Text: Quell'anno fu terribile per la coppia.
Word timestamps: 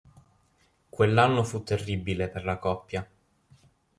Quell'anno 0.89 1.43
fu 1.43 1.61
terribile 1.61 2.27
per 2.27 2.43
la 2.43 2.57
coppia. 2.57 3.07